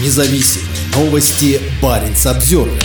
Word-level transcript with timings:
Независимые 0.00 0.68
новости. 0.94 1.60
Барин 1.82 2.14
обзервер 2.24 2.80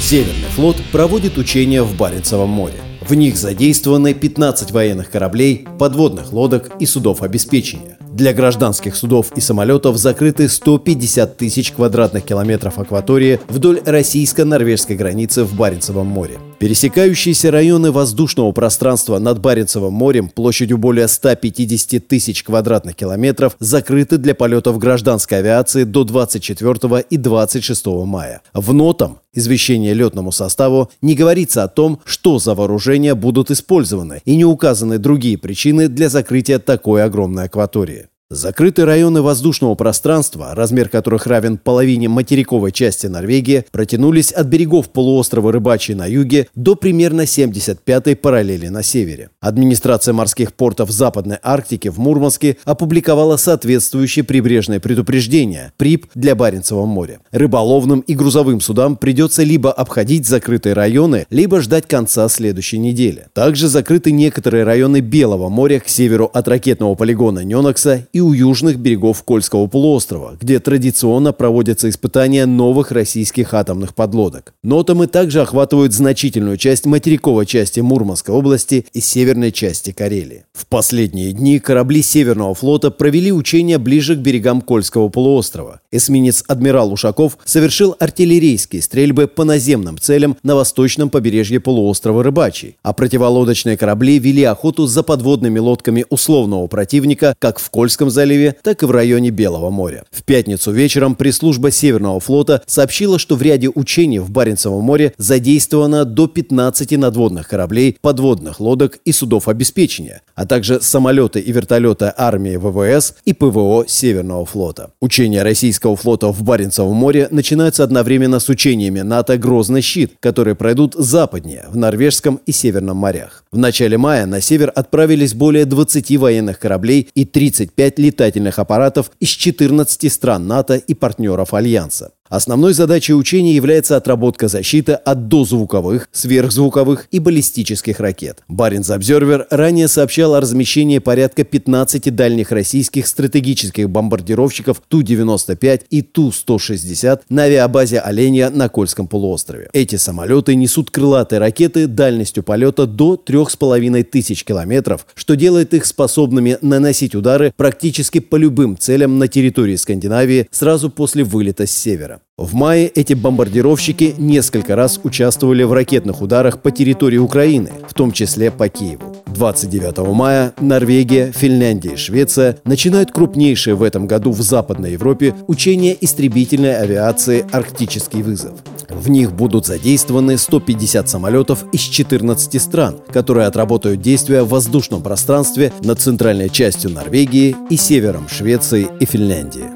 Северный 0.00 0.48
флот 0.54 0.76
проводит 0.90 1.36
учения 1.36 1.82
в 1.82 1.94
Баренцевом 1.98 2.48
море. 2.48 2.80
В 3.06 3.12
них 3.12 3.36
задействованы 3.36 4.14
15 4.14 4.70
военных 4.70 5.10
кораблей, 5.10 5.66
подводных 5.78 6.32
лодок 6.32 6.70
и 6.80 6.86
судов 6.86 7.20
обеспечения. 7.20 7.98
Для 8.00 8.32
гражданских 8.32 8.96
судов 8.96 9.32
и 9.36 9.40
самолетов 9.42 9.98
закрыты 9.98 10.48
150 10.48 11.36
тысяч 11.36 11.72
квадратных 11.72 12.24
километров 12.24 12.78
акватории 12.78 13.38
вдоль 13.48 13.82
российско-норвежской 13.84 14.96
границы 14.96 15.44
в 15.44 15.54
Баренцевом 15.54 16.06
море. 16.06 16.38
Пересекающиеся 16.66 17.52
районы 17.52 17.92
воздушного 17.92 18.50
пространства 18.50 19.20
над 19.20 19.38
Баренцевым 19.38 19.92
морем 19.92 20.28
площадью 20.28 20.78
более 20.78 21.06
150 21.06 22.08
тысяч 22.08 22.42
квадратных 22.42 22.96
километров 22.96 23.54
закрыты 23.60 24.18
для 24.18 24.34
полетов 24.34 24.76
гражданской 24.76 25.38
авиации 25.38 25.84
до 25.84 26.02
24 26.02 27.04
и 27.08 27.16
26 27.18 27.86
мая. 27.86 28.42
В 28.52 28.72
нотам 28.72 29.20
извещение 29.32 29.94
летному 29.94 30.32
составу 30.32 30.90
не 31.02 31.14
говорится 31.14 31.62
о 31.62 31.68
том, 31.68 32.00
что 32.04 32.40
за 32.40 32.56
вооружения 32.56 33.14
будут 33.14 33.52
использованы, 33.52 34.20
и 34.24 34.34
не 34.34 34.44
указаны 34.44 34.98
другие 34.98 35.38
причины 35.38 35.86
для 35.86 36.08
закрытия 36.08 36.58
такой 36.58 37.04
огромной 37.04 37.44
акватории. 37.44 38.08
Закрытые 38.28 38.86
районы 38.86 39.22
воздушного 39.22 39.76
пространства, 39.76 40.52
размер 40.52 40.88
которых 40.88 41.28
равен 41.28 41.58
половине 41.58 42.08
материковой 42.08 42.72
части 42.72 43.06
Норвегии, 43.06 43.64
протянулись 43.70 44.32
от 44.32 44.48
берегов 44.48 44.88
полуострова 44.88 45.52
Рыбачий 45.52 45.94
на 45.94 46.06
юге 46.06 46.48
до 46.56 46.74
примерно 46.74 47.20
75-й 47.20 48.16
параллели 48.16 48.66
на 48.66 48.82
севере. 48.82 49.30
Администрация 49.38 50.12
морских 50.12 50.54
портов 50.54 50.90
Западной 50.90 51.38
Арктики 51.40 51.86
в 51.86 52.00
Мурманске 52.00 52.56
опубликовала 52.64 53.36
соответствующие 53.36 54.24
прибрежные 54.24 54.80
предупреждения 54.80 55.72
ПРИП 55.76 56.06
для 56.16 56.34
Баренцева 56.34 56.84
моря. 56.84 57.20
Рыболовным 57.30 58.00
и 58.00 58.14
грузовым 58.16 58.60
судам 58.60 58.96
придется 58.96 59.44
либо 59.44 59.70
обходить 59.70 60.26
закрытые 60.26 60.72
районы, 60.72 61.28
либо 61.30 61.60
ждать 61.60 61.86
конца 61.86 62.28
следующей 62.28 62.78
недели. 62.78 63.28
Также 63.34 63.68
закрыты 63.68 64.10
некоторые 64.10 64.64
районы 64.64 64.98
Белого 64.98 65.48
моря 65.48 65.78
к 65.78 65.88
северу 65.88 66.28
от 66.34 66.48
ракетного 66.48 66.96
полигона 66.96 67.44
Ненокса 67.44 68.08
и 68.16 68.20
у 68.20 68.32
южных 68.32 68.78
берегов 68.78 69.22
Кольского 69.24 69.66
полуострова, 69.66 70.38
где 70.40 70.58
традиционно 70.58 71.34
проводятся 71.34 71.90
испытания 71.90 72.46
новых 72.46 72.90
российских 72.90 73.52
атомных 73.52 73.94
подлодок. 73.94 74.54
Нотамы 74.62 75.06
также 75.06 75.42
охватывают 75.42 75.92
значительную 75.92 76.56
часть 76.56 76.86
материковой 76.86 77.44
части 77.44 77.80
Мурманской 77.80 78.34
области 78.34 78.86
и 78.94 79.00
северной 79.00 79.52
части 79.52 79.92
Карелии. 79.92 80.46
В 80.54 80.66
последние 80.66 81.32
дни 81.32 81.58
корабли 81.58 82.00
Северного 82.00 82.54
флота 82.54 82.90
провели 82.90 83.30
учения 83.32 83.76
ближе 83.76 84.16
к 84.16 84.20
берегам 84.20 84.62
Кольского 84.62 85.10
полуострова. 85.10 85.82
Эсминец 85.96 86.44
«Адмирал 86.46 86.92
Ушаков» 86.92 87.38
совершил 87.44 87.96
артиллерийские 87.98 88.82
стрельбы 88.82 89.26
по 89.26 89.44
наземным 89.44 89.98
целям 89.98 90.36
на 90.42 90.54
восточном 90.54 91.10
побережье 91.10 91.60
полуострова 91.60 92.22
Рыбачий, 92.22 92.76
а 92.82 92.92
противолодочные 92.92 93.76
корабли 93.76 94.18
вели 94.18 94.44
охоту 94.44 94.86
за 94.86 95.02
подводными 95.02 95.58
лодками 95.58 96.04
условного 96.10 96.66
противника 96.66 97.34
как 97.38 97.58
в 97.58 97.70
Кольском 97.70 98.10
заливе, 98.10 98.56
так 98.62 98.82
и 98.82 98.86
в 98.86 98.90
районе 98.90 99.30
Белого 99.30 99.70
моря. 99.70 100.04
В 100.10 100.22
пятницу 100.22 100.70
вечером 100.72 101.14
пресс-служба 101.14 101.70
Северного 101.70 102.20
флота 102.20 102.62
сообщила, 102.66 103.18
что 103.18 103.36
в 103.36 103.42
ряде 103.42 103.68
учений 103.68 104.18
в 104.18 104.30
Баренцевом 104.30 104.84
море 104.84 105.14
задействовано 105.18 106.04
до 106.04 106.26
15 106.26 106.92
надводных 106.98 107.48
кораблей, 107.48 107.96
подводных 108.00 108.60
лодок 108.60 108.98
и 109.04 109.12
судов 109.12 109.48
обеспечения, 109.48 110.22
а 110.34 110.46
также 110.46 110.80
самолеты 110.80 111.40
и 111.40 111.52
вертолеты 111.52 112.12
армии 112.16 112.56
ВВС 112.56 113.14
и 113.24 113.32
ПВО 113.32 113.84
Северного 113.86 114.44
флота. 114.44 114.90
Учения 115.00 115.42
российского 115.42 115.85
флота 115.94 116.32
в 116.32 116.42
Баренцевом 116.42 116.96
море 116.96 117.28
начинаются 117.30 117.84
одновременно 117.84 118.40
с 118.40 118.48
учениями 118.48 119.02
НАТО 119.02 119.38
«Грозный 119.38 119.82
щит», 119.82 120.14
которые 120.18 120.56
пройдут 120.56 120.94
западнее, 120.94 121.66
в 121.68 121.76
Норвежском 121.76 122.40
и 122.46 122.52
Северном 122.52 122.96
морях. 122.96 123.44
В 123.52 123.58
начале 123.58 123.96
мая 123.98 124.26
на 124.26 124.40
север 124.40 124.72
отправились 124.74 125.34
более 125.34 125.66
20 125.66 126.16
военных 126.16 126.58
кораблей 126.58 127.08
и 127.14 127.24
35 127.24 127.98
летательных 127.98 128.58
аппаратов 128.58 129.12
из 129.20 129.28
14 129.28 130.12
стран 130.12 130.46
НАТО 130.48 130.76
и 130.76 130.94
партнеров 130.94 131.54
Альянса. 131.54 132.10
Основной 132.28 132.74
задачей 132.74 133.14
учения 133.14 133.54
является 133.54 133.96
отработка 133.96 134.48
защиты 134.48 134.92
от 134.92 135.28
дозвуковых, 135.28 136.08
сверхзвуковых 136.12 137.06
и 137.10 137.18
баллистических 137.18 138.00
ракет. 138.00 138.42
Баренц 138.48 138.90
Обзервер 138.90 139.46
ранее 139.50 139.88
сообщал 139.88 140.34
о 140.34 140.40
размещении 140.40 140.98
порядка 140.98 141.44
15 141.44 142.14
дальних 142.14 142.50
российских 142.50 143.06
стратегических 143.06 143.88
бомбардировщиков 143.88 144.82
Ту-95 144.88 145.84
и 145.90 146.02
Ту-160 146.02 147.20
на 147.28 147.42
авиабазе 147.42 148.00
Оленя 148.00 148.50
на 148.50 148.68
Кольском 148.68 149.06
полуострове. 149.06 149.70
Эти 149.72 149.96
самолеты 149.96 150.54
несут 150.54 150.90
крылатые 150.90 151.38
ракеты 151.38 151.86
дальностью 151.86 152.42
полета 152.42 152.86
до 152.86 153.16
3500 153.16 154.44
километров, 154.44 155.06
что 155.14 155.36
делает 155.36 155.74
их 155.74 155.86
способными 155.86 156.58
наносить 156.60 157.14
удары 157.14 157.52
практически 157.56 158.18
по 158.18 158.36
любым 158.36 158.76
целям 158.76 159.18
на 159.18 159.28
территории 159.28 159.76
Скандинавии 159.76 160.48
сразу 160.50 160.90
после 160.90 161.24
вылета 161.24 161.66
с 161.66 161.70
севера. 161.70 162.15
В 162.38 162.54
мае 162.54 162.88
эти 162.88 163.14
бомбардировщики 163.14 164.14
несколько 164.18 164.76
раз 164.76 165.00
участвовали 165.02 165.62
в 165.62 165.72
ракетных 165.72 166.20
ударах 166.20 166.60
по 166.60 166.70
территории 166.70 167.16
Украины, 167.16 167.72
в 167.88 167.94
том 167.94 168.12
числе 168.12 168.50
по 168.50 168.68
Киеву. 168.68 169.16
29 169.26 169.98
мая 170.14 170.52
Норвегия, 170.60 171.32
Финляндия 171.32 171.92
и 171.92 171.96
Швеция 171.96 172.58
начинают 172.64 173.10
крупнейшие 173.10 173.74
в 173.74 173.82
этом 173.82 174.06
году 174.06 174.32
в 174.32 174.42
Западной 174.42 174.92
Европе 174.92 175.34
учения 175.46 175.96
истребительной 176.00 176.76
авиации 176.76 177.44
«Арктический 177.52 178.22
вызов». 178.22 178.52
В 178.88 179.10
них 179.10 179.32
будут 179.32 179.66
задействованы 179.66 180.38
150 180.38 181.08
самолетов 181.08 181.64
из 181.72 181.80
14 181.80 182.62
стран, 182.62 182.96
которые 183.12 183.46
отработают 183.46 184.00
действия 184.00 184.42
в 184.42 184.48
воздушном 184.48 185.02
пространстве 185.02 185.72
над 185.82 186.00
центральной 186.00 186.48
частью 186.48 186.90
Норвегии 186.90 187.56
и 187.68 187.76
севером 187.76 188.28
Швеции 188.28 188.88
и 189.00 189.04
Финляндии. 189.04 189.75